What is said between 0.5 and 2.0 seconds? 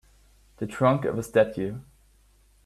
The trunk of a statue